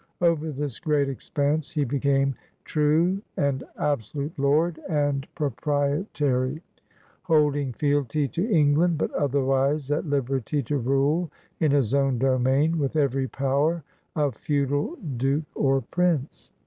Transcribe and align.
Over 0.19 0.51
this 0.51 0.79
great 0.79 1.09
expanse 1.09 1.69
he 1.69 1.83
became 1.83 2.33
"'true 2.65 3.21
and 3.37 3.63
absolute 3.77 4.33
lord 4.39 4.79
and 4.89 5.27
proprie 5.35 5.89
120 6.09 6.09
PIONEERS 6.09 6.09
OP 6.09 6.13
THE 6.17 6.25
OLD 6.25 6.57
SOUTH 6.57 6.63
tary," 6.63 6.63
holding 7.37 7.73
fealty 7.73 8.27
to 8.29 8.49
England, 8.51 8.97
but 8.97 9.11
otherwise 9.11 9.91
at 9.91 10.07
liberty 10.07 10.63
to 10.63 10.77
rule 10.79 11.29
in 11.59 11.69
his 11.69 11.93
own 11.93 12.17
domain 12.17 12.79
with 12.79 12.95
every 12.95 13.27
power 13.27 13.83
of 14.15 14.33
feudal 14.37 14.95
duke 15.17 15.43
or 15.53 15.81
prince. 15.81 16.49